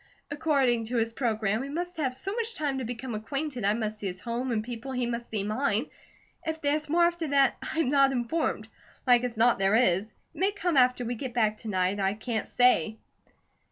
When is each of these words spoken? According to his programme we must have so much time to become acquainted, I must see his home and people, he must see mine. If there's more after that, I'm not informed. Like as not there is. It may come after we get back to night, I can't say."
According 0.31 0.85
to 0.85 0.97
his 0.97 1.13
programme 1.13 1.61
we 1.61 1.69
must 1.69 1.97
have 1.97 2.15
so 2.15 2.33
much 2.33 2.55
time 2.55 2.79
to 2.79 2.83
become 2.83 3.13
acquainted, 3.13 3.63
I 3.63 3.75
must 3.75 3.99
see 3.99 4.07
his 4.07 4.19
home 4.19 4.51
and 4.51 4.63
people, 4.63 4.91
he 4.93 5.05
must 5.05 5.29
see 5.29 5.43
mine. 5.43 5.91
If 6.43 6.59
there's 6.59 6.89
more 6.89 7.05
after 7.05 7.27
that, 7.27 7.57
I'm 7.61 7.89
not 7.89 8.11
informed. 8.11 8.67
Like 9.05 9.23
as 9.23 9.37
not 9.37 9.59
there 9.59 9.75
is. 9.75 10.09
It 10.33 10.39
may 10.39 10.53
come 10.53 10.75
after 10.75 11.05
we 11.05 11.13
get 11.13 11.35
back 11.35 11.57
to 11.57 11.67
night, 11.67 11.99
I 11.99 12.15
can't 12.15 12.47
say." 12.47 12.97